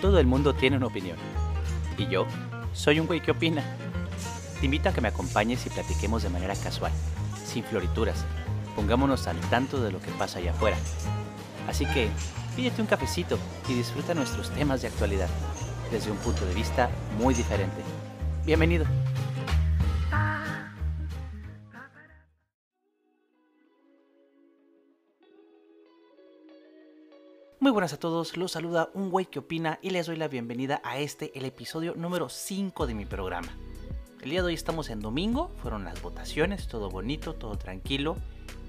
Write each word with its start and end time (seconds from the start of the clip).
Todo 0.00 0.18
el 0.18 0.26
mundo 0.26 0.54
tiene 0.54 0.76
una 0.76 0.86
opinión. 0.86 1.16
Y 1.98 2.06
yo 2.08 2.26
soy 2.72 3.00
un 3.00 3.06
güey 3.06 3.20
que 3.20 3.32
opina. 3.32 3.62
Te 4.58 4.64
invito 4.66 4.88
a 4.88 4.92
que 4.92 5.00
me 5.00 5.08
acompañes 5.08 5.66
y 5.66 5.70
platiquemos 5.70 6.22
de 6.22 6.30
manera 6.30 6.54
casual, 6.54 6.92
sin 7.44 7.64
florituras. 7.64 8.24
Pongámonos 8.76 9.26
al 9.26 9.38
tanto 9.50 9.82
de 9.82 9.92
lo 9.92 10.00
que 10.00 10.10
pasa 10.12 10.38
allá 10.38 10.52
afuera. 10.52 10.76
Así 11.68 11.84
que 11.86 12.08
pídete 12.56 12.80
un 12.80 12.88
cafecito 12.88 13.38
y 13.68 13.74
disfruta 13.74 14.14
nuestros 14.14 14.50
temas 14.50 14.80
de 14.82 14.88
actualidad, 14.88 15.28
desde 15.90 16.10
un 16.10 16.16
punto 16.18 16.46
de 16.46 16.54
vista 16.54 16.90
muy 17.18 17.34
diferente. 17.34 17.82
Bienvenido. 18.46 18.86
Muy 27.70 27.74
buenas 27.74 27.92
a 27.92 28.00
todos, 28.00 28.36
los 28.36 28.50
saluda 28.50 28.90
un 28.94 29.10
güey 29.10 29.26
que 29.26 29.38
opina 29.38 29.78
y 29.80 29.90
les 29.90 30.08
doy 30.08 30.16
la 30.16 30.26
bienvenida 30.26 30.80
a 30.82 30.98
este, 30.98 31.30
el 31.38 31.44
episodio 31.44 31.94
número 31.94 32.28
5 32.28 32.88
de 32.88 32.94
mi 32.94 33.04
programa. 33.04 33.46
El 34.20 34.30
día 34.30 34.40
de 34.40 34.48
hoy 34.48 34.54
estamos 34.54 34.90
en 34.90 34.98
domingo, 34.98 35.52
fueron 35.62 35.84
las 35.84 36.02
votaciones, 36.02 36.66
todo 36.66 36.90
bonito, 36.90 37.36
todo 37.36 37.56
tranquilo. 37.58 38.16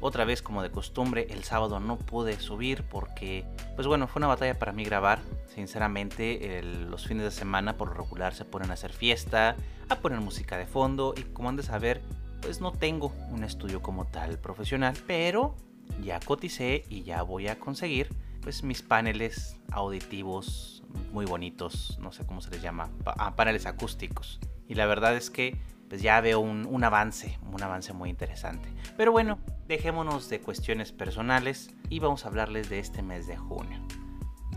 Otra 0.01 0.23
vez, 0.23 0.43
como 0.43 0.61
de 0.61 0.69
costumbre, 0.69 1.25
el 1.31 1.43
sábado 1.43 1.79
no 1.79 1.97
pude 1.97 2.39
subir 2.39 2.83
porque, 2.83 3.43
pues 3.73 3.87
bueno, 3.87 4.07
fue 4.07 4.19
una 4.19 4.27
batalla 4.27 4.59
para 4.59 4.71
mí 4.71 4.85
grabar. 4.85 5.17
Sinceramente, 5.47 6.61
los 6.61 7.07
fines 7.07 7.23
de 7.23 7.31
semana 7.31 7.77
por 7.77 7.87
lo 7.87 7.95
regular 7.95 8.35
se 8.35 8.45
ponen 8.45 8.69
a 8.69 8.75
hacer 8.75 8.93
fiesta, 8.93 9.55
a 9.89 9.95
poner 9.95 10.21
música 10.21 10.59
de 10.59 10.67
fondo 10.67 11.15
y 11.17 11.23
como 11.23 11.49
han 11.49 11.55
de 11.55 11.63
saber, 11.63 12.03
pues 12.43 12.61
no 12.61 12.71
tengo 12.71 13.11
un 13.31 13.43
estudio 13.43 13.81
como 13.81 14.05
tal 14.05 14.37
profesional, 14.37 14.95
pero 15.07 15.55
ya 16.03 16.19
coticé 16.19 16.85
y 16.87 17.01
ya 17.01 17.23
voy 17.23 17.47
a 17.47 17.57
conseguir 17.59 18.07
pues 18.41 18.63
mis 18.63 18.81
paneles 18.81 19.57
auditivos 19.71 20.83
muy 21.11 21.25
bonitos, 21.25 21.97
no 22.01 22.11
sé 22.11 22.25
cómo 22.25 22.41
se 22.41 22.51
les 22.51 22.61
llama, 22.61 22.89
ah, 23.05 23.35
paneles 23.35 23.65
acústicos. 23.65 24.39
Y 24.67 24.75
la 24.75 24.85
verdad 24.85 25.15
es 25.15 25.29
que 25.29 25.59
pues 25.89 26.01
ya 26.01 26.21
veo 26.21 26.39
un, 26.39 26.65
un, 26.65 26.83
avance, 26.83 27.37
un 27.51 27.61
avance 27.61 27.91
muy 27.91 28.09
interesante. 28.09 28.69
Pero 28.95 29.11
bueno, 29.11 29.39
dejémonos 29.67 30.29
de 30.29 30.39
cuestiones 30.39 30.93
personales 30.93 31.73
y 31.89 31.99
vamos 31.99 32.23
a 32.23 32.29
hablarles 32.29 32.69
de 32.69 32.79
este 32.79 33.01
mes 33.01 33.27
de 33.27 33.35
junio. 33.35 33.77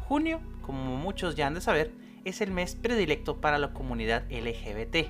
Junio, 0.06 0.40
como 0.62 0.96
muchos 0.96 1.34
ya 1.34 1.48
han 1.48 1.54
de 1.54 1.60
saber, 1.60 1.92
es 2.24 2.40
el 2.40 2.52
mes 2.52 2.74
predilecto 2.76 3.40
para 3.40 3.58
la 3.58 3.72
comunidad 3.72 4.24
LGBT. 4.30 5.08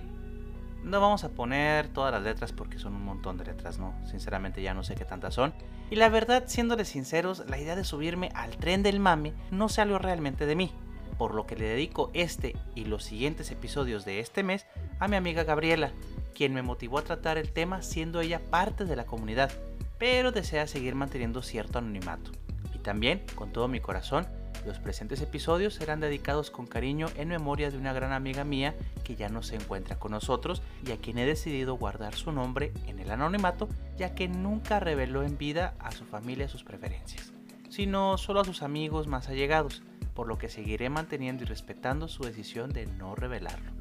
No 0.85 1.01
vamos 1.01 1.25
a 1.25 1.31
poner 1.31 1.89
todas 1.89 2.13
las 2.13 2.23
letras 2.23 2.53
porque 2.53 2.79
son 2.79 2.95
un 2.95 3.05
montón 3.05 3.39
de 3.39 3.47
letras, 3.47 3.79
¿no? 3.79 3.95
Sinceramente 4.05 4.61
ya 4.61 4.75
no 4.75 4.85
sé 4.85 4.95
qué 4.95 5.07
tantas 5.07 5.35
son. 5.35 5.55
Y 5.91 5.97
la 5.97 6.11
verdad, 6.11 6.45
siéndoles 6.47 6.89
sinceros, 6.89 7.45
la 7.49 7.59
idea 7.59 7.75
de 7.75 7.85
subirme 7.85 8.29
al 8.35 8.57
tren 8.59 8.83
del 8.83 9.01
mame 9.01 9.33
no 9.51 9.71
salió 9.71 9.99
realmente 9.99 10.45
de 10.45 10.57
mí. 10.57 10.73
Por 11.17 11.35
lo 11.35 11.47
que 11.47 11.57
le 11.57 11.65
dedico 11.65 12.11
este 12.13 12.55
y 12.75 12.85
los 12.85 13.03
siguientes 13.03 13.51
episodios 13.51 14.05
de 14.05 14.21
este 14.21 14.43
mes 14.43 14.67
a 14.99 15.09
mi 15.09 15.17
amiga 15.17 15.45
Gabriela, 15.45 15.93
quien 16.35 16.53
me 16.53 16.63
motivó 16.63 16.99
a 16.99 17.05
tratar 17.05 17.39
el 17.39 17.53
tema 17.53 17.81
siendo 17.81 18.21
ella 18.21 18.41
parte 18.51 18.85
de 18.85 18.97
la 18.97 19.07
comunidad, 19.07 19.51
pero 19.99 20.33
desea 20.33 20.67
seguir 20.67 20.95
manteniendo 20.95 21.41
cierto 21.41 21.79
anonimato. 21.79 22.31
Y 22.75 22.79
también, 22.79 23.25
con 23.37 23.53
todo 23.53 23.69
mi 23.69 23.81
corazón, 23.81 24.27
los 24.67 24.79
presentes 24.79 25.21
episodios 25.21 25.75
serán 25.75 26.01
dedicados 26.01 26.51
con 26.51 26.67
cariño 26.67 27.09
en 27.17 27.29
memoria 27.29 27.71
de 27.71 27.79
una 27.79 27.93
gran 27.93 28.13
amiga 28.13 28.45
mía 28.45 28.75
que 29.05 29.17
ya 29.17 29.29
no 29.29 29.43
se 29.43 29.57
encuentra 29.57 29.99
con 29.99 30.13
nosotros 30.13 30.63
y 30.87 30.93
a 30.93 30.97
quien 30.97 31.19
he 31.19 31.27
decidido 31.27 31.75
guardar 31.75 32.15
su 32.15 32.33
nombre 32.33 32.73
en 32.87 32.99
el 32.99 33.11
anonimato 33.11 33.69
ya 33.97 34.15
que 34.15 34.29
nunca 34.29 34.81
reveló 34.81 35.23
en 35.23 35.39
vida 35.39 35.75
a 35.79 35.93
su 35.93 36.05
familia 36.05 36.49
sus 36.49 36.65
preferencias, 36.65 37.33
sino 37.69 38.19
solo 38.19 38.41
a 38.41 38.45
sus 38.45 38.63
amigos 38.63 39.07
más 39.07 39.29
allegados, 39.29 39.83
por 40.15 40.29
lo 40.29 40.39
que 40.39 40.49
seguiré 40.49 40.89
manteniendo 40.89 41.43
y 41.43 41.47
respetando 41.47 42.09
su 42.09 42.23
decisión 42.23 42.73
de 42.73 42.87
no 42.87 43.15
revelarlo. 43.15 43.73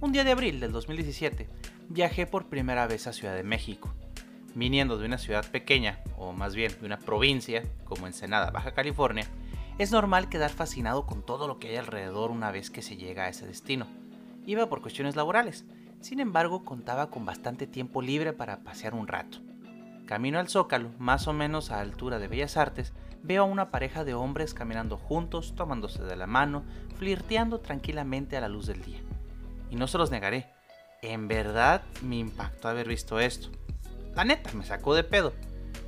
Un 0.00 0.12
día 0.12 0.24
de 0.24 0.32
abril 0.32 0.60
del 0.60 0.72
2017 0.72 1.48
viajé 1.88 2.26
por 2.26 2.46
primera 2.46 2.86
vez 2.86 3.06
a 3.06 3.12
Ciudad 3.12 3.34
de 3.34 3.42
México. 3.42 3.94
Viniendo 4.54 4.98
de 4.98 5.06
una 5.06 5.18
ciudad 5.18 5.50
pequeña, 5.50 6.00
o 6.16 6.32
más 6.32 6.54
bien 6.54 6.72
de 6.80 6.86
una 6.86 6.98
provincia, 6.98 7.62
como 7.84 8.06
Ensenada, 8.06 8.50
Baja 8.50 8.72
California, 8.72 9.26
es 9.78 9.92
normal 9.92 10.30
quedar 10.30 10.50
fascinado 10.50 11.04
con 11.04 11.22
todo 11.22 11.46
lo 11.46 11.58
que 11.58 11.68
hay 11.68 11.76
alrededor 11.76 12.30
una 12.30 12.50
vez 12.50 12.70
que 12.70 12.80
se 12.80 12.96
llega 12.96 13.24
a 13.24 13.28
ese 13.28 13.46
destino. 13.46 13.86
Iba 14.46 14.68
por 14.68 14.80
cuestiones 14.80 15.16
laborales, 15.16 15.66
sin 16.00 16.18
embargo 16.20 16.64
contaba 16.64 17.10
con 17.10 17.26
bastante 17.26 17.66
tiempo 17.66 18.00
libre 18.00 18.32
para 18.32 18.60
pasear 18.60 18.94
un 18.94 19.06
rato. 19.06 19.38
Camino 20.06 20.38
al 20.38 20.48
Zócalo, 20.48 20.90
más 20.98 21.28
o 21.28 21.34
menos 21.34 21.70
a 21.70 21.80
altura 21.80 22.18
de 22.18 22.28
Bellas 22.28 22.56
Artes, 22.56 22.94
veo 23.22 23.42
a 23.42 23.46
una 23.46 23.70
pareja 23.70 24.04
de 24.04 24.14
hombres 24.14 24.54
caminando 24.54 24.96
juntos, 24.96 25.54
tomándose 25.54 26.02
de 26.02 26.16
la 26.16 26.26
mano, 26.26 26.62
flirteando 26.96 27.60
tranquilamente 27.60 28.36
a 28.36 28.40
la 28.40 28.48
luz 28.48 28.66
del 28.66 28.82
día. 28.82 29.00
Y 29.68 29.76
no 29.76 29.88
se 29.88 29.98
los 29.98 30.10
negaré, 30.10 30.46
en 31.02 31.28
verdad 31.28 31.82
me 32.02 32.16
impactó 32.16 32.68
haber 32.68 32.88
visto 32.88 33.20
esto. 33.20 33.48
La 34.14 34.24
neta, 34.24 34.52
me 34.54 34.64
sacó 34.64 34.94
de 34.94 35.04
pedo. 35.04 35.34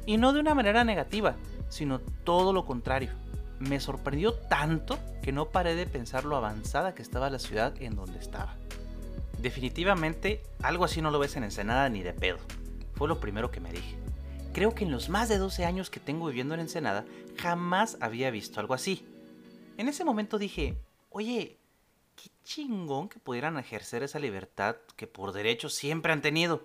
Y 0.05 0.19
no 0.19 0.33
de 0.33 0.41
una 0.41 0.55
manera 0.55 0.85
negativa, 0.85 1.37
sino 1.69 2.01
todo 2.01 2.53
lo 2.53 2.67
contrario 2.67 3.13
me 3.61 3.81
sorprendió 3.81 4.35
tanto 4.35 4.99
que 5.23 5.33
no 5.33 5.51
paré 5.51 5.75
de 5.75 5.87
pensar 5.87 6.25
lo 6.25 6.37
avanzada 6.37 6.95
que 6.95 7.03
estaba 7.03 7.31
la 7.31 7.39
ciudad 7.39 7.75
en 7.81 7.97
donde 7.97 8.19
estaba. 8.19 8.57
Definitivamente, 9.41 10.43
algo 10.63 10.85
así 10.85 11.01
no 11.01 11.11
lo 11.11 11.19
ves 11.19 11.37
en 11.37 11.45
Ensenada 11.45 11.89
ni 11.89 12.03
de 12.03 12.13
pedo. 12.13 12.39
Fue 12.95 13.09
lo 13.09 13.21
primero 13.21 13.51
que 13.51 13.61
me 13.61 13.73
dije. 13.73 13.97
Creo 14.53 14.75
que 14.75 14.85
en 14.85 14.91
los 14.91 15.09
más 15.09 15.29
de 15.29 15.39
12 15.39 15.65
años 15.65 15.91
que 15.91 16.01
tengo 16.01 16.27
viviendo 16.27 16.55
en 16.55 16.61
Ensenada, 16.61 17.05
jamás 17.37 17.97
había 18.01 18.31
visto 18.31 18.59
algo 18.59 18.75
así. 18.75 19.07
En 19.77 19.89
ese 19.89 20.05
momento 20.05 20.39
dije, 20.39 20.77
oye, 21.11 21.59
qué 22.17 22.31
chingón 22.43 23.09
que 23.09 23.21
pudieran 23.21 23.59
ejercer 23.59 24.03
esa 24.03 24.19
libertad 24.19 24.77
que 24.97 25.07
por 25.07 25.33
derecho 25.33 25.69
siempre 25.69 26.13
han 26.13 26.23
tenido. 26.23 26.65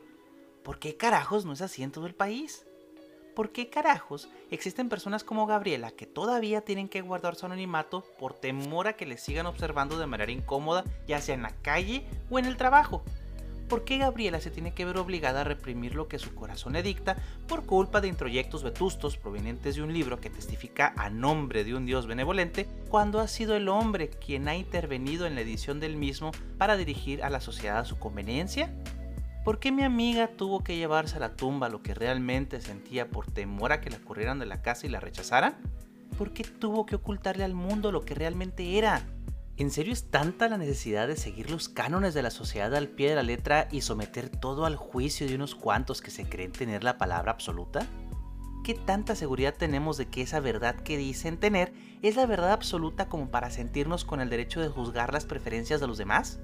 ¿Por 0.63 0.79
qué 0.79 0.97
carajos 0.97 1.45
no 1.45 1.53
es 1.53 1.61
así 1.61 1.83
en 1.83 1.91
todo 1.91 2.07
el 2.07 2.15
país? 2.15 2.65
¿Por 3.33 3.51
qué 3.51 3.69
carajos 3.69 4.29
existen 4.51 4.89
personas 4.89 5.23
como 5.23 5.45
Gabriela 5.45 5.91
que 5.91 6.05
todavía 6.05 6.61
tienen 6.61 6.89
que 6.89 7.01
guardar 7.01 7.35
su 7.35 7.45
anonimato 7.45 8.03
por 8.19 8.33
temor 8.33 8.87
a 8.87 8.93
que 8.93 9.05
les 9.05 9.21
sigan 9.21 9.45
observando 9.45 9.97
de 9.97 10.07
manera 10.07 10.31
incómoda, 10.31 10.83
ya 11.07 11.21
sea 11.21 11.35
en 11.35 11.43
la 11.43 11.55
calle 11.61 12.05
o 12.29 12.39
en 12.39 12.45
el 12.45 12.57
trabajo? 12.57 13.03
¿Por 13.69 13.85
qué 13.85 13.97
Gabriela 13.97 14.39
se 14.39 14.51
tiene 14.51 14.73
que 14.73 14.85
ver 14.85 14.97
obligada 14.97 15.41
a 15.41 15.45
reprimir 15.45 15.95
lo 15.95 16.07
que 16.07 16.19
su 16.19 16.35
corazón 16.35 16.73
le 16.73 16.83
dicta 16.83 17.17
por 17.47 17.65
culpa 17.65 18.01
de 18.01 18.07
introyectos 18.07 18.61
vetustos 18.61 19.17
provenientes 19.17 19.75
de 19.75 19.83
un 19.83 19.93
libro 19.93 20.19
que 20.19 20.29
testifica 20.29 20.93
a 20.95 21.09
nombre 21.09 21.63
de 21.63 21.73
un 21.73 21.85
dios 21.85 22.05
benevolente, 22.05 22.67
cuando 22.89 23.19
ha 23.19 23.27
sido 23.27 23.55
el 23.55 23.69
hombre 23.69 24.09
quien 24.09 24.47
ha 24.47 24.55
intervenido 24.55 25.25
en 25.25 25.35
la 25.35 25.41
edición 25.41 25.79
del 25.79 25.95
mismo 25.95 26.31
para 26.57 26.77
dirigir 26.77 27.23
a 27.23 27.29
la 27.29 27.41
sociedad 27.41 27.79
a 27.79 27.85
su 27.85 27.97
conveniencia? 27.97 28.71
¿Por 29.43 29.59
qué 29.59 29.73
mi 29.73 29.83
amiga 29.83 30.29
tuvo 30.29 30.63
que 30.63 30.77
llevarse 30.77 31.17
a 31.17 31.19
la 31.19 31.35
tumba 31.35 31.67
lo 31.67 31.83
que 31.83 31.93
realmente 31.93 32.61
sentía 32.61 33.09
por 33.09 33.29
temor 33.29 33.73
a 33.73 33.81
que 33.81 33.89
la 33.89 33.99
corrieran 33.99 34.39
de 34.39 34.45
la 34.45 34.61
casa 34.61 34.85
y 34.85 34.89
la 34.89 35.01
rechazaran? 35.01 35.57
¿Por 36.17 36.31
qué 36.31 36.43
tuvo 36.45 36.85
que 36.85 36.95
ocultarle 36.95 37.43
al 37.43 37.53
mundo 37.53 37.91
lo 37.91 38.05
que 38.05 38.15
realmente 38.15 38.77
era? 38.77 39.05
¿En 39.57 39.69
serio 39.69 39.91
es 39.91 40.09
tanta 40.09 40.47
la 40.47 40.57
necesidad 40.57 41.09
de 41.09 41.17
seguir 41.17 41.51
los 41.51 41.67
cánones 41.67 42.13
de 42.13 42.21
la 42.21 42.31
sociedad 42.31 42.73
al 42.73 42.87
pie 42.87 43.09
de 43.09 43.15
la 43.15 43.23
letra 43.23 43.67
y 43.69 43.81
someter 43.81 44.29
todo 44.29 44.65
al 44.65 44.77
juicio 44.77 45.27
de 45.27 45.35
unos 45.35 45.55
cuantos 45.55 46.01
que 46.01 46.09
se 46.09 46.23
creen 46.23 46.53
tener 46.53 46.85
la 46.85 46.97
palabra 46.97 47.33
absoluta? 47.33 47.85
¿Qué 48.63 48.75
tanta 48.75 49.13
seguridad 49.13 49.55
tenemos 49.55 49.97
de 49.97 50.07
que 50.07 50.21
esa 50.21 50.39
verdad 50.39 50.75
que 50.75 50.97
dicen 50.97 51.37
tener 51.37 51.73
es 52.01 52.15
la 52.15 52.25
verdad 52.25 52.53
absoluta 52.53 53.09
como 53.09 53.29
para 53.29 53.51
sentirnos 53.51 54.05
con 54.05 54.21
el 54.21 54.29
derecho 54.29 54.61
de 54.61 54.69
juzgar 54.69 55.11
las 55.11 55.25
preferencias 55.25 55.81
de 55.81 55.87
los 55.87 55.97
demás? 55.97 56.39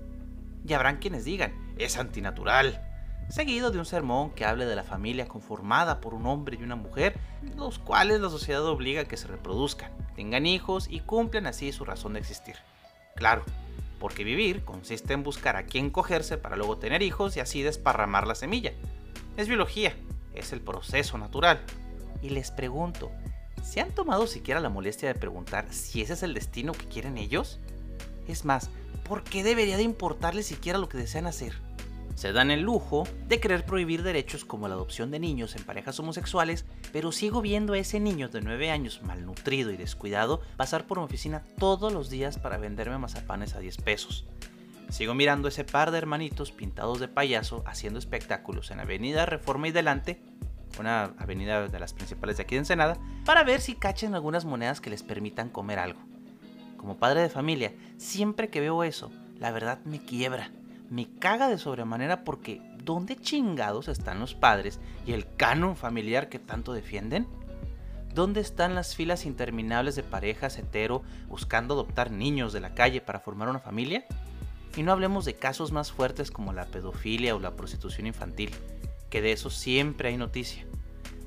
Y 0.67 0.73
habrán 0.73 0.97
quienes 0.97 1.23
digan, 1.23 1.53
es 1.77 1.97
antinatural, 1.97 2.88
seguido 3.29 3.71
de 3.71 3.79
un 3.79 3.85
sermón 3.85 4.31
que 4.31 4.45
hable 4.45 4.65
de 4.65 4.75
la 4.75 4.83
familia 4.83 5.27
conformada 5.27 6.01
por 6.01 6.13
un 6.13 6.25
hombre 6.25 6.57
y 6.59 6.63
una 6.63 6.75
mujer, 6.75 7.17
los 7.55 7.79
cuales 7.79 8.19
la 8.19 8.29
sociedad 8.29 8.65
obliga 8.65 9.01
a 9.01 9.05
que 9.05 9.17
se 9.17 9.27
reproduzcan, 9.27 9.91
tengan 10.15 10.45
hijos 10.45 10.87
y 10.89 10.99
cumplan 11.01 11.47
así 11.47 11.71
su 11.71 11.85
razón 11.85 12.13
de 12.13 12.19
existir. 12.19 12.55
Claro, 13.15 13.43
porque 13.99 14.23
vivir 14.23 14.63
consiste 14.63 15.13
en 15.13 15.23
buscar 15.23 15.55
a 15.55 15.63
quien 15.63 15.91
cogerse 15.91 16.37
para 16.37 16.55
luego 16.55 16.77
tener 16.77 17.01
hijos 17.01 17.37
y 17.37 17.39
así 17.39 17.61
desparramar 17.61 18.25
la 18.25 18.35
semilla. 18.35 18.73
Es 19.37 19.47
biología, 19.47 19.95
es 20.33 20.51
el 20.53 20.61
proceso 20.61 21.17
natural. 21.17 21.61
Y 22.21 22.29
les 22.29 22.51
pregunto, 22.51 23.11
¿se 23.63 23.79
han 23.79 23.91
tomado 23.91 24.25
siquiera 24.25 24.59
la 24.59 24.69
molestia 24.69 25.07
de 25.07 25.19
preguntar 25.19 25.71
si 25.71 26.01
ese 26.01 26.13
es 26.13 26.23
el 26.23 26.33
destino 26.33 26.71
que 26.71 26.87
quieren 26.87 27.17
ellos? 27.17 27.59
Es 28.27 28.45
más, 28.45 28.69
¿por 29.03 29.23
qué 29.23 29.43
debería 29.43 29.77
de 29.77 29.83
importarles 29.83 30.47
siquiera 30.47 30.79
lo 30.79 30.89
que 30.89 30.97
desean 30.97 31.27
hacer? 31.27 31.68
Se 32.19 32.33
dan 32.33 32.51
el 32.51 32.63
lujo 32.63 33.07
de 33.29 33.39
querer 33.39 33.63
prohibir 33.63 34.03
derechos 34.03 34.43
como 34.43 34.67
la 34.67 34.73
adopción 34.73 35.09
de 35.09 35.21
niños 35.21 35.55
en 35.55 35.63
parejas 35.63 35.97
homosexuales, 36.01 36.65
pero 36.91 37.13
sigo 37.13 37.41
viendo 37.41 37.71
a 37.71 37.77
ese 37.77 38.01
niño 38.01 38.27
de 38.27 38.41
9 38.41 38.71
años 38.71 39.01
malnutrido 39.03 39.71
y 39.71 39.77
descuidado 39.77 40.41
pasar 40.57 40.85
por 40.85 40.97
mi 40.97 41.05
oficina 41.05 41.45
todos 41.57 41.93
los 41.93 42.09
días 42.09 42.37
para 42.37 42.57
venderme 42.57 42.97
mazapanes 42.97 43.55
a 43.55 43.61
10 43.61 43.77
pesos. 43.77 44.25
Sigo 44.89 45.13
mirando 45.13 45.47
ese 45.47 45.63
par 45.63 45.91
de 45.91 45.97
hermanitos 45.97 46.51
pintados 46.51 46.99
de 46.99 47.07
payaso 47.07 47.63
haciendo 47.65 47.99
espectáculos 47.99 48.69
en 48.71 48.81
Avenida 48.81 49.25
Reforma 49.25 49.69
y 49.69 49.71
Delante, 49.71 50.21
una 50.77 51.13
avenida 51.19 51.69
de 51.69 51.79
las 51.79 51.93
principales 51.93 52.35
de 52.35 52.43
aquí 52.43 52.55
de 52.55 52.59
Ensenada, 52.59 52.97
para 53.23 53.45
ver 53.45 53.61
si 53.61 53.75
cachan 53.75 54.13
algunas 54.13 54.43
monedas 54.43 54.81
que 54.81 54.89
les 54.89 55.03
permitan 55.03 55.47
comer 55.47 55.79
algo. 55.79 56.01
Como 56.75 56.97
padre 56.97 57.21
de 57.21 57.29
familia, 57.29 57.73
siempre 57.95 58.49
que 58.49 58.59
veo 58.59 58.83
eso, 58.83 59.09
la 59.37 59.51
verdad 59.51 59.79
me 59.85 60.03
quiebra. 60.03 60.51
Me 60.89 61.07
caga 61.19 61.47
de 61.49 61.59
sobremanera 61.59 62.23
porque 62.23 62.61
¿dónde 62.83 63.15
chingados 63.15 63.87
están 63.87 64.19
los 64.19 64.33
padres 64.33 64.79
y 65.05 65.13
el 65.13 65.27
canon 65.35 65.75
familiar 65.75 66.29
que 66.29 66.39
tanto 66.39 66.73
defienden? 66.73 67.27
¿Dónde 68.15 68.41
están 68.41 68.73
las 68.73 68.95
filas 68.95 69.27
interminables 69.27 69.95
de 69.95 70.01
parejas 70.01 70.57
hetero 70.57 71.03
buscando 71.27 71.75
adoptar 71.75 72.09
niños 72.09 72.53
de 72.53 72.59
la 72.59 72.73
calle 72.73 73.01
para 73.01 73.19
formar 73.19 73.49
una 73.49 73.59
familia? 73.59 74.05
Y 74.75 74.81
no 74.81 74.91
hablemos 74.91 75.25
de 75.25 75.35
casos 75.35 75.71
más 75.71 75.91
fuertes 75.91 76.31
como 76.31 76.53
la 76.53 76.65
pedofilia 76.65 77.35
o 77.35 77.39
la 77.39 77.55
prostitución 77.55 78.07
infantil, 78.07 78.49
que 79.11 79.21
de 79.21 79.31
eso 79.31 79.51
siempre 79.51 80.09
hay 80.09 80.17
noticia. 80.17 80.65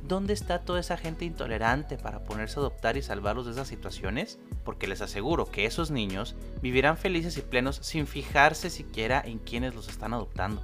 ¿Dónde 0.02 0.32
está 0.32 0.58
toda 0.58 0.80
esa 0.80 0.96
gente 0.96 1.24
intolerante 1.24 1.96
para 1.96 2.24
ponerse 2.24 2.58
a 2.58 2.60
adoptar 2.60 2.96
y 2.96 3.02
salvarlos 3.02 3.46
de 3.46 3.52
esas 3.52 3.68
situaciones? 3.68 4.40
Porque 4.64 4.88
les 4.88 5.00
aseguro 5.00 5.46
que 5.46 5.64
esos 5.64 5.92
niños 5.92 6.34
vivirán 6.60 6.96
felices 6.96 7.36
y 7.38 7.42
plenos 7.42 7.76
sin 7.82 8.08
fijarse 8.08 8.68
siquiera 8.68 9.22
en 9.24 9.38
quienes 9.38 9.76
los 9.76 9.88
están 9.88 10.12
adoptando. 10.12 10.60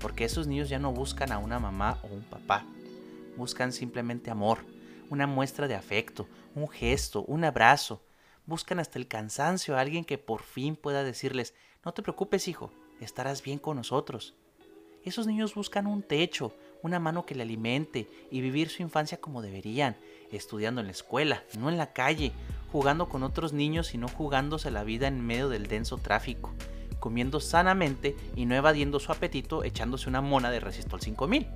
Porque 0.00 0.24
esos 0.24 0.46
niños 0.46 0.70
ya 0.70 0.78
no 0.78 0.92
buscan 0.92 1.32
a 1.32 1.38
una 1.38 1.58
mamá 1.58 1.98
o 2.02 2.06
un 2.06 2.22
papá, 2.22 2.64
buscan 3.36 3.72
simplemente 3.72 4.30
amor, 4.30 4.60
una 5.10 5.26
muestra 5.26 5.68
de 5.68 5.74
afecto, 5.74 6.26
un 6.54 6.66
gesto, 6.68 7.24
un 7.24 7.44
abrazo. 7.44 8.02
Buscan 8.46 8.78
hasta 8.78 8.98
el 8.98 9.06
cansancio 9.06 9.76
a 9.76 9.80
alguien 9.80 10.06
que 10.06 10.16
por 10.16 10.42
fin 10.42 10.76
pueda 10.76 11.04
decirles, 11.04 11.54
no 11.84 11.92
te 11.92 12.02
preocupes, 12.02 12.48
hijo, 12.48 12.72
estarás 13.00 13.42
bien 13.42 13.58
con 13.58 13.76
nosotros. 13.76 14.34
Esos 15.08 15.26
niños 15.26 15.54
buscan 15.54 15.86
un 15.86 16.02
techo, 16.02 16.52
una 16.82 17.00
mano 17.00 17.24
que 17.24 17.34
le 17.34 17.44
alimente 17.44 18.06
y 18.30 18.42
vivir 18.42 18.68
su 18.68 18.82
infancia 18.82 19.18
como 19.18 19.40
deberían, 19.40 19.96
estudiando 20.30 20.82
en 20.82 20.88
la 20.88 20.92
escuela, 20.92 21.44
no 21.58 21.70
en 21.70 21.78
la 21.78 21.94
calle, 21.94 22.32
jugando 22.70 23.08
con 23.08 23.22
otros 23.22 23.54
niños 23.54 23.94
y 23.94 23.98
no 23.98 24.08
jugándose 24.08 24.70
la 24.70 24.84
vida 24.84 25.08
en 25.08 25.26
medio 25.26 25.48
del 25.48 25.66
denso 25.66 25.96
tráfico, 25.96 26.52
comiendo 27.00 27.40
sanamente 27.40 28.16
y 28.36 28.44
no 28.44 28.54
evadiendo 28.54 29.00
su 29.00 29.10
apetito 29.10 29.64
echándose 29.64 30.10
una 30.10 30.20
mona 30.20 30.50
de 30.50 30.60
Resistol 30.60 31.00
5000. 31.00 31.46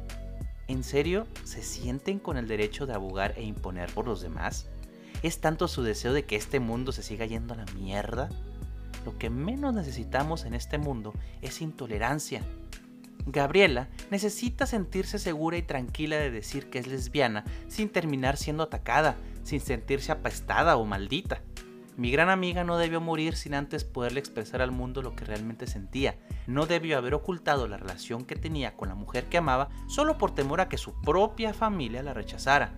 ¿En 0.69 0.83
serio 0.83 1.27
se 1.45 1.63
sienten 1.63 2.21
con 2.21 2.39
el 2.39 2.49
derecho 2.49 2.87
de 2.87 2.95
abogar 2.95 3.35
e 3.37 3.43
imponer 3.43 3.93
por 3.93 4.07
los 4.07 4.23
demás? 4.23 4.67
¿Es 5.23 5.43
tanto 5.43 5.69
su 5.69 5.83
deseo 5.83 6.15
de 6.15 6.25
que 6.25 6.37
este 6.37 6.59
mundo 6.59 6.91
se 6.91 7.03
siga 7.03 7.27
yendo 7.27 7.53
a 7.53 7.59
la 7.59 7.67
mierda? 7.75 8.31
Lo 9.05 9.19
que 9.19 9.29
menos 9.29 9.75
necesitamos 9.75 10.47
en 10.47 10.55
este 10.55 10.79
mundo 10.79 11.13
es 11.43 11.61
intolerancia. 11.61 12.43
Gabriela 13.27 13.89
necesita 14.11 14.67
sentirse 14.67 15.19
segura 15.19 15.57
y 15.57 15.63
tranquila 15.63 16.17
de 16.17 16.31
decir 16.31 16.71
que 16.71 16.79
es 16.79 16.87
lesbiana 16.87 17.45
sin 17.69 17.89
terminar 17.89 18.37
siendo 18.37 18.65
atacada, 18.65 19.17
sin 19.45 19.61
sentirse 19.61 20.13
apestada 20.13 20.77
o 20.77 20.85
maldita. 20.85 21.43
Mi 21.97 22.11
gran 22.11 22.31
amiga 22.31 22.65
no 22.65 22.79
debió 22.79 23.01
morir 23.01 23.37
sin 23.37 23.55
antes 23.55 23.85
poderle 23.85 24.19
expresar 24.19 24.63
al 24.63 24.71
mundo 24.71 25.03
lo 25.03 25.15
que 25.15 25.27
realmente 25.27 25.67
sentía. 25.67 26.17
No 26.47 26.67
debió 26.67 26.97
haber 26.97 27.15
ocultado 27.15 27.69
la 27.69 27.77
relación 27.77 28.25
que 28.25 28.35
tenía 28.35 28.77
con 28.77 28.89
la 28.89 28.95
mujer 28.95 29.27
que 29.27 29.37
amaba 29.37 29.69
solo 29.89 30.17
por 30.17 30.35
temor 30.35 30.63
a 30.63 30.69
que 30.69 30.79
su 30.79 30.99
propia 31.03 31.53
familia 31.53 32.03
la 32.03 32.15
rechazara. 32.15 32.73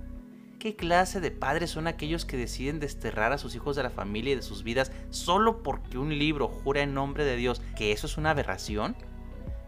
¿Qué 0.59 0.75
clase 0.77 1.21
de 1.21 1.31
padres 1.31 1.71
son 1.71 1.87
aquellos 1.87 2.25
que 2.25 2.37
deciden 2.37 2.81
desterrar 2.81 3.33
a 3.33 3.39
sus 3.39 3.55
hijos 3.55 3.77
de 3.77 3.83
la 3.83 3.91
familia 3.91 4.33
y 4.33 4.37
de 4.37 4.43
sus 4.43 4.65
vidas 4.65 4.91
solo 5.11 5.63
porque 5.63 5.97
un 5.97 6.19
libro 6.19 6.49
jura 6.49 6.83
en 6.83 6.95
nombre 6.95 7.25
de 7.25 7.37
Dios 7.37 7.63
que 7.77 7.93
eso 7.93 8.07
es 8.07 8.17
una 8.17 8.31
aberración? 8.31 8.97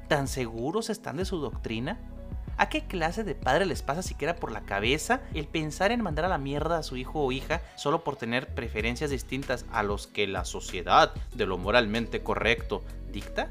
¿Tan 0.08 0.28
seguros 0.28 0.88
están 0.88 1.16
de 1.16 1.24
su 1.24 1.38
doctrina? 1.38 1.98
¿A 2.58 2.68
qué 2.68 2.86
clase 2.86 3.24
de 3.24 3.34
padre 3.34 3.66
les 3.66 3.82
pasa 3.82 4.02
siquiera 4.02 4.36
por 4.36 4.50
la 4.50 4.62
cabeza 4.62 5.20
el 5.34 5.46
pensar 5.46 5.92
en 5.92 6.00
mandar 6.00 6.24
a 6.24 6.28
la 6.28 6.38
mierda 6.38 6.78
a 6.78 6.82
su 6.82 6.96
hijo 6.96 7.22
o 7.22 7.32
hija 7.32 7.60
solo 7.76 8.02
por 8.02 8.16
tener 8.16 8.54
preferencias 8.54 9.10
distintas 9.10 9.66
a 9.72 9.82
los 9.82 10.06
que 10.06 10.26
la 10.26 10.44
sociedad 10.44 11.12
de 11.34 11.46
lo 11.46 11.58
moralmente 11.58 12.22
correcto 12.22 12.82
dicta? 13.12 13.50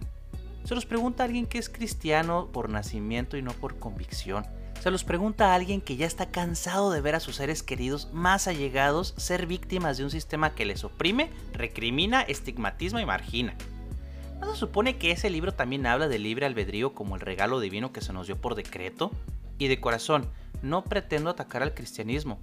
Se 0.63 0.73
los 0.73 0.85
pregunta 0.87 1.23
alguien 1.23 1.45
que 1.45 1.59
es 1.59 1.69
cristiano 1.69 2.49
por 2.51 2.69
nacimiento 2.69 3.37
y 3.37 3.43
no 3.43 3.51
por 3.51 3.77
convicción. 3.77 4.47
Se 4.81 4.89
los 4.91 5.03
pregunta 5.03 5.51
a 5.51 5.55
alguien 5.55 5.81
que 5.81 5.97
ya 5.97 6.07
está 6.07 6.31
cansado 6.31 6.89
de 6.91 7.01
ver 7.01 7.15
a 7.15 7.19
sus 7.19 7.35
seres 7.35 7.63
queridos 7.63 8.09
más 8.13 8.47
allegados 8.47 9.13
ser 9.17 9.45
víctimas 9.45 9.97
de 9.97 10.05
un 10.05 10.09
sistema 10.09 10.55
que 10.55 10.65
les 10.65 10.83
oprime, 10.83 11.29
recrimina, 11.53 12.21
estigmatiza 12.21 12.99
y 13.01 13.05
margina. 13.05 13.55
¿No 14.39 14.51
se 14.51 14.59
supone 14.59 14.97
que 14.97 15.11
ese 15.11 15.29
libro 15.29 15.53
también 15.53 15.85
habla 15.85 16.07
de 16.07 16.19
libre 16.19 16.45
albedrío 16.45 16.93
como 16.93 17.15
el 17.15 17.21
regalo 17.21 17.59
divino 17.59 17.91
que 17.91 18.01
se 18.01 18.13
nos 18.13 18.27
dio 18.27 18.37
por 18.37 18.55
decreto? 18.55 19.11
Y 19.57 19.67
de 19.67 19.79
corazón, 19.79 20.27
no 20.61 20.83
pretendo 20.83 21.29
atacar 21.29 21.63
al 21.63 21.73
cristianismo, 21.73 22.39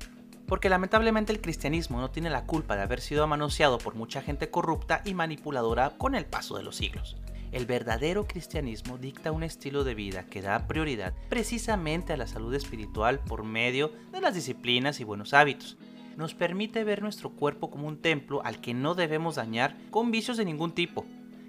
porque 0.47 0.69
lamentablemente 0.69 1.33
el 1.33 1.41
cristianismo 1.41 2.01
no 2.01 2.11
tiene 2.11 2.31
la 2.31 2.45
culpa 2.45 2.77
de 2.77 2.83
haber 2.83 3.01
sido 3.01 3.27
manoseado 3.27 3.79
por 3.79 3.95
mucha 3.95 4.23
gente 4.23 4.51
corrupta 4.51 5.03
y 5.05 5.15
manipuladora 5.15 5.91
con 5.99 6.15
el 6.15 6.25
paso 6.25 6.57
de 6.57 6.63
los 6.63 6.77
siglos. 6.77 7.17
El 7.53 7.67
verdadero 7.67 8.27
cristianismo 8.27 8.97
dicta 8.97 9.31
un 9.31 9.43
estilo 9.43 9.85
de 9.85 9.95
vida 9.95 10.25
que 10.25 10.41
da 10.41 10.67
prioridad 10.67 11.13
precisamente 11.29 12.15
a 12.15 12.17
la 12.17 12.27
salud 12.27 12.55
espiritual 12.55 13.21
por 13.21 13.45
medio 13.45 13.93
de 14.11 14.23
las 14.23 14.35
disciplinas 14.35 15.01
y 15.01 15.05
buenos 15.05 15.35
hábitos. 15.35 15.77
Nos 16.17 16.35
permite 16.35 16.83
ver 16.85 17.03
nuestro 17.03 17.31
cuerpo 17.31 17.71
como 17.71 17.89
un 17.89 18.01
templo 18.01 18.43
al 18.43 18.63
que 18.63 18.73
no 18.73 18.95
debemos 18.95 19.35
dañar 19.35 19.77
con 19.91 20.11
vicios 20.11 20.39
de 20.39 20.47
ningún 20.47 20.73
tipo. 20.73 21.05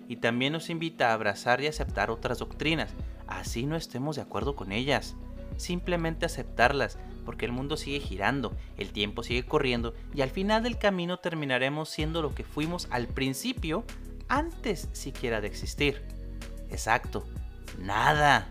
Y 0.07 0.17
también 0.17 0.53
nos 0.53 0.69
invita 0.69 1.09
a 1.09 1.13
abrazar 1.13 1.61
y 1.61 1.67
aceptar 1.67 2.11
otras 2.11 2.39
doctrinas, 2.39 2.91
así 3.27 3.65
no 3.65 3.75
estemos 3.75 4.15
de 4.15 4.21
acuerdo 4.21 4.55
con 4.55 4.71
ellas. 4.71 5.15
Simplemente 5.57 6.25
aceptarlas, 6.25 6.97
porque 7.25 7.45
el 7.45 7.51
mundo 7.51 7.77
sigue 7.77 7.99
girando, 7.99 8.55
el 8.77 8.91
tiempo 8.91 9.23
sigue 9.23 9.45
corriendo 9.45 9.93
y 10.13 10.21
al 10.21 10.29
final 10.29 10.63
del 10.63 10.77
camino 10.77 11.17
terminaremos 11.17 11.89
siendo 11.89 12.21
lo 12.21 12.35
que 12.35 12.43
fuimos 12.43 12.87
al 12.91 13.07
principio 13.07 13.83
antes 14.27 14.89
siquiera 14.93 15.41
de 15.41 15.47
existir. 15.47 16.01
Exacto, 16.69 17.25
nada. 17.79 18.49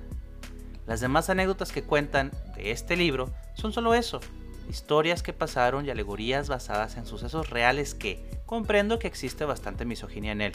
Las 0.87 1.01
demás 1.01 1.31
anécdotas 1.31 1.73
que 1.73 1.83
cuentan 1.83 2.33
de 2.57 2.71
este 2.71 2.97
libro 2.97 3.33
son 3.55 3.73
solo 3.73 3.95
eso, 3.95 4.21
historias 4.69 5.23
que 5.23 5.33
pasaron 5.33 5.87
y 5.87 5.91
alegorías 5.91 6.49
basadas 6.49 6.97
en 6.97 7.07
sucesos 7.07 7.51
reales 7.51 7.95
que 7.95 8.43
comprendo 8.47 8.99
que 8.99 9.07
existe 9.07 9.45
bastante 9.45 9.85
misoginia 9.85 10.33
en 10.33 10.41
él, 10.41 10.53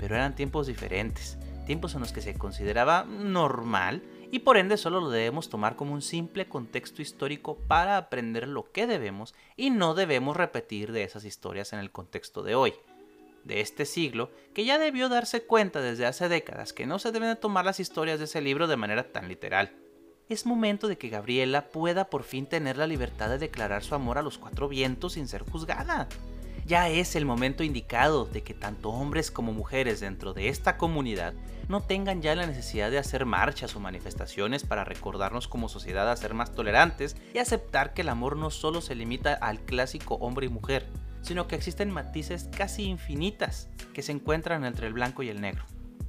pero 0.00 0.16
eran 0.16 0.34
tiempos 0.34 0.66
diferentes, 0.66 1.38
tiempos 1.66 1.94
en 1.94 2.00
los 2.00 2.12
que 2.12 2.22
se 2.22 2.34
consideraba 2.34 3.04
normal 3.04 4.02
y 4.32 4.40
por 4.40 4.56
ende 4.56 4.76
solo 4.76 5.00
lo 5.00 5.10
debemos 5.10 5.50
tomar 5.50 5.76
como 5.76 5.92
un 5.92 6.02
simple 6.02 6.48
contexto 6.48 7.02
histórico 7.02 7.58
para 7.68 7.98
aprender 7.98 8.48
lo 8.48 8.72
que 8.72 8.86
debemos 8.86 9.34
y 9.56 9.70
no 9.70 9.94
debemos 9.94 10.36
repetir 10.36 10.90
de 10.90 11.04
esas 11.04 11.24
historias 11.24 11.72
en 11.72 11.80
el 11.80 11.90
contexto 11.90 12.42
de 12.42 12.54
hoy 12.54 12.74
de 13.44 13.60
este 13.60 13.86
siglo 13.86 14.30
que 14.54 14.64
ya 14.64 14.78
debió 14.78 15.08
darse 15.08 15.42
cuenta 15.42 15.80
desde 15.80 16.06
hace 16.06 16.28
décadas 16.28 16.72
que 16.72 16.86
no 16.86 16.98
se 16.98 17.12
deben 17.12 17.36
tomar 17.36 17.64
las 17.64 17.80
historias 17.80 18.18
de 18.18 18.24
ese 18.26 18.40
libro 18.40 18.66
de 18.66 18.76
manera 18.76 19.12
tan 19.12 19.28
literal. 19.28 19.72
Es 20.28 20.46
momento 20.46 20.86
de 20.86 20.96
que 20.96 21.08
Gabriela 21.08 21.68
pueda 21.70 22.08
por 22.08 22.22
fin 22.22 22.46
tener 22.46 22.76
la 22.76 22.86
libertad 22.86 23.30
de 23.30 23.38
declarar 23.38 23.82
su 23.82 23.94
amor 23.94 24.18
a 24.18 24.22
los 24.22 24.38
cuatro 24.38 24.68
vientos 24.68 25.14
sin 25.14 25.26
ser 25.26 25.42
juzgada. 25.42 26.08
Ya 26.70 26.88
es 26.88 27.16
el 27.16 27.26
momento 27.26 27.64
indicado 27.64 28.26
de 28.26 28.44
que 28.44 28.54
tanto 28.54 28.90
hombres 28.90 29.32
como 29.32 29.52
mujeres 29.52 29.98
dentro 29.98 30.34
de 30.34 30.46
esta 30.46 30.76
comunidad 30.76 31.34
no 31.68 31.80
tengan 31.80 32.22
ya 32.22 32.36
la 32.36 32.46
necesidad 32.46 32.92
de 32.92 32.98
hacer 32.98 33.26
marchas 33.26 33.74
o 33.74 33.80
manifestaciones 33.80 34.62
para 34.62 34.84
recordarnos 34.84 35.48
como 35.48 35.68
sociedad 35.68 36.08
a 36.08 36.16
ser 36.16 36.32
más 36.32 36.52
tolerantes 36.54 37.16
y 37.34 37.38
aceptar 37.38 37.92
que 37.92 38.02
el 38.02 38.08
amor 38.08 38.36
no 38.36 38.50
solo 38.50 38.82
se 38.82 38.94
limita 38.94 39.34
al 39.34 39.58
clásico 39.58 40.14
hombre 40.20 40.46
y 40.46 40.48
mujer, 40.48 40.86
sino 41.22 41.48
que 41.48 41.56
existen 41.56 41.90
matices 41.90 42.48
casi 42.56 42.84
infinitas 42.84 43.68
que 43.92 44.02
se 44.02 44.12
encuentran 44.12 44.64
entre 44.64 44.86
el 44.86 44.92
blanco 44.92 45.24
y 45.24 45.28
el 45.28 45.40
negro. 45.40 45.64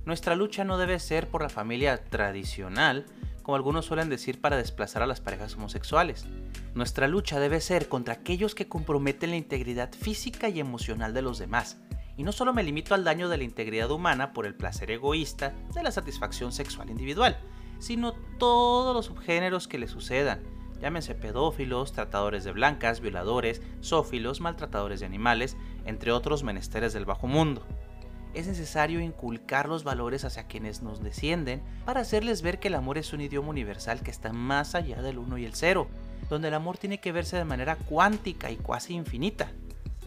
Nuestra 0.06 0.36
lucha 0.36 0.64
no 0.64 0.78
debe 0.78 1.00
ser 1.00 1.28
por 1.28 1.42
la 1.42 1.50
familia 1.50 2.04
tradicional, 2.04 3.08
como 3.42 3.56
algunos 3.56 3.86
suelen 3.86 4.10
decir 4.12 4.40
para 4.40 4.58
desplazar 4.58 5.02
a 5.02 5.08
las 5.08 5.22
parejas 5.22 5.56
homosexuales. 5.56 6.28
Nuestra 6.74 7.10
lucha 7.10 7.40
debe 7.40 7.60
ser 7.60 7.90
contra 7.90 8.14
aquellos 8.14 8.56
que 8.56 8.70
comprometen 8.70 9.32
la 9.32 9.36
integridad 9.36 9.92
física 9.94 10.48
y 10.48 10.62
emocional 10.62 11.14
de 11.14 11.22
los 11.22 11.38
demás. 11.38 11.78
Y 12.16 12.24
no 12.24 12.32
solo 12.32 12.54
me 12.54 12.64
limito 12.64 12.96
al 12.96 13.04
daño 13.04 13.28
de 13.28 13.38
la 13.38 13.44
integridad 13.44 13.92
humana 13.92 14.32
por 14.32 14.46
el 14.46 14.56
placer 14.56 14.90
egoísta 14.90 15.54
de 15.74 15.84
la 15.84 15.92
satisfacción 15.92 16.54
sexual 16.54 16.90
individual, 16.90 17.38
sino 17.80 18.14
todos 18.38 18.96
los 18.96 19.08
subgéneros 19.08 19.68
que 19.68 19.80
le 19.80 19.88
sucedan, 19.88 20.44
llámense 20.80 21.14
pedófilos, 21.14 21.92
tratadores 21.92 22.46
de 22.46 22.54
blancas, 22.54 23.02
violadores, 23.02 23.62
zófilos, 23.84 24.40
maltratadores 24.40 25.02
de 25.02 25.06
animales, 25.08 25.58
entre 25.86 26.14
otros 26.14 26.44
menesteres 26.44 26.94
del 26.94 27.06
bajo 27.06 27.28
mundo. 27.28 27.66
Es 28.34 28.48
necesario 28.48 29.02
inculcar 29.02 29.68
los 29.68 29.84
valores 29.84 30.24
hacia 30.24 30.48
quienes 30.48 30.82
nos 30.82 31.04
descienden 31.04 31.62
para 31.86 32.00
hacerles 32.00 32.42
ver 32.42 32.60
que 32.60 32.70
el 32.70 32.76
amor 32.76 32.98
es 32.98 33.12
un 33.12 33.20
idioma 33.20 33.50
universal 33.50 34.04
que 34.04 34.12
está 34.12 34.32
más 34.32 34.74
allá 34.74 35.02
del 35.02 35.18
uno 35.18 35.38
y 35.38 35.44
el 35.44 35.54
cero, 35.54 35.90
donde 36.32 36.48
el 36.48 36.54
amor 36.54 36.78
tiene 36.78 37.02
que 37.02 37.12
verse 37.12 37.36
de 37.36 37.44
manera 37.44 37.76
cuántica 37.76 38.50
y 38.50 38.56
cuasi 38.56 38.94
infinita. 38.94 39.52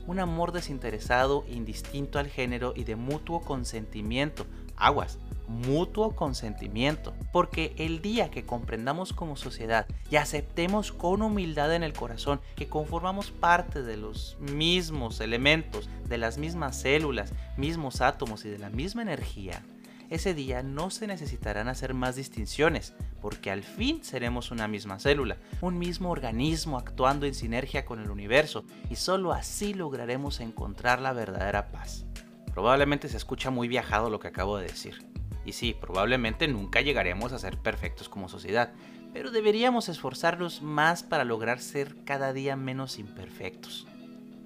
Un 0.06 0.20
amor 0.20 0.52
desinteresado, 0.52 1.44
indistinto 1.50 2.18
al 2.18 2.28
género 2.28 2.72
y 2.74 2.84
de 2.84 2.96
mutuo 2.96 3.42
consentimiento, 3.42 4.46
aguas, 4.74 5.18
mutuo 5.48 6.16
consentimiento, 6.16 7.12
porque 7.30 7.74
el 7.76 8.00
día 8.00 8.30
que 8.30 8.46
comprendamos 8.46 9.12
como 9.12 9.36
sociedad 9.36 9.86
y 10.10 10.16
aceptemos 10.16 10.92
con 10.92 11.20
humildad 11.20 11.74
en 11.74 11.82
el 11.82 11.92
corazón 11.92 12.40
que 12.56 12.68
conformamos 12.68 13.30
parte 13.30 13.82
de 13.82 13.98
los 13.98 14.38
mismos 14.40 15.20
elementos, 15.20 15.90
de 16.08 16.16
las 16.16 16.38
mismas 16.38 16.80
células, 16.80 17.34
mismos 17.58 18.00
átomos 18.00 18.46
y 18.46 18.48
de 18.48 18.58
la 18.58 18.70
misma 18.70 19.02
energía, 19.02 19.62
ese 20.10 20.34
día 20.34 20.62
no 20.62 20.90
se 20.90 21.06
necesitarán 21.06 21.68
hacer 21.68 21.94
más 21.94 22.14
distinciones, 22.14 22.94
porque 23.24 23.50
al 23.50 23.62
fin 23.62 24.04
seremos 24.04 24.50
una 24.50 24.68
misma 24.68 24.98
célula, 24.98 25.38
un 25.62 25.78
mismo 25.78 26.10
organismo 26.10 26.76
actuando 26.76 27.24
en 27.24 27.32
sinergia 27.32 27.86
con 27.86 27.98
el 27.98 28.10
universo, 28.10 28.66
y 28.90 28.96
solo 28.96 29.32
así 29.32 29.72
lograremos 29.72 30.40
encontrar 30.40 31.00
la 31.00 31.14
verdadera 31.14 31.68
paz. 31.72 32.04
Probablemente 32.52 33.08
se 33.08 33.16
escucha 33.16 33.48
muy 33.48 33.66
viajado 33.66 34.10
lo 34.10 34.20
que 34.20 34.28
acabo 34.28 34.58
de 34.58 34.66
decir, 34.66 35.06
y 35.46 35.52
sí, 35.52 35.74
probablemente 35.80 36.48
nunca 36.48 36.82
llegaremos 36.82 37.32
a 37.32 37.38
ser 37.38 37.56
perfectos 37.56 38.10
como 38.10 38.28
sociedad, 38.28 38.74
pero 39.14 39.30
deberíamos 39.30 39.88
esforzarnos 39.88 40.60
más 40.60 41.02
para 41.02 41.24
lograr 41.24 41.60
ser 41.60 41.96
cada 42.04 42.34
día 42.34 42.56
menos 42.56 42.98
imperfectos. 42.98 43.86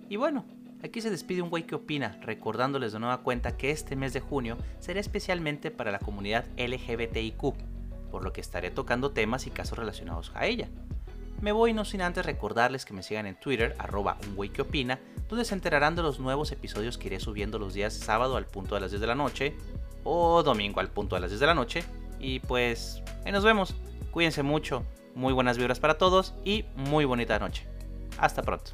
Y 0.08 0.14
bueno, 0.14 0.44
aquí 0.84 1.00
se 1.00 1.10
despide 1.10 1.42
un 1.42 1.50
güey 1.50 1.66
que 1.66 1.74
opina, 1.74 2.16
recordándoles 2.22 2.92
de 2.92 3.00
nueva 3.00 3.22
cuenta 3.22 3.56
que 3.56 3.72
este 3.72 3.96
mes 3.96 4.12
de 4.12 4.20
junio 4.20 4.56
será 4.78 5.00
especialmente 5.00 5.72
para 5.72 5.90
la 5.90 5.98
comunidad 5.98 6.46
LGBTIQ, 6.56 7.56
por 8.10 8.24
lo 8.24 8.32
que 8.32 8.40
estaré 8.40 8.70
tocando 8.70 9.10
temas 9.10 9.46
y 9.46 9.50
casos 9.50 9.78
relacionados 9.78 10.32
a 10.34 10.46
ella. 10.46 10.68
Me 11.40 11.52
voy 11.52 11.72
no 11.72 11.84
sin 11.84 12.02
antes 12.02 12.26
recordarles 12.26 12.84
que 12.84 12.94
me 12.94 13.02
sigan 13.02 13.26
en 13.26 13.38
Twitter, 13.38 13.76
arroba 13.78 14.18
un 14.26 14.34
güey 14.34 14.50
que 14.50 14.62
opina, 14.62 14.98
donde 15.28 15.44
se 15.44 15.54
enterarán 15.54 15.94
de 15.94 16.02
los 16.02 16.18
nuevos 16.18 16.50
episodios 16.50 16.98
que 16.98 17.06
iré 17.06 17.20
subiendo 17.20 17.58
los 17.58 17.74
días 17.74 17.94
sábado 17.94 18.36
al 18.36 18.46
punto 18.46 18.74
de 18.74 18.80
las 18.80 18.90
10 18.90 19.00
de 19.00 19.06
la 19.06 19.14
noche, 19.14 19.56
o 20.02 20.42
domingo 20.42 20.80
al 20.80 20.90
punto 20.90 21.14
de 21.14 21.20
las 21.20 21.30
10 21.30 21.40
de 21.40 21.46
la 21.46 21.54
noche. 21.54 21.84
Y 22.18 22.40
pues 22.40 23.02
ahí 23.24 23.30
nos 23.30 23.44
vemos. 23.44 23.74
Cuídense 24.10 24.42
mucho. 24.42 24.82
Muy 25.14 25.32
buenas 25.32 25.58
vibras 25.58 25.78
para 25.78 25.98
todos 25.98 26.34
y 26.44 26.64
muy 26.74 27.04
bonita 27.04 27.38
noche. 27.38 27.66
Hasta 28.18 28.42
pronto. 28.42 28.72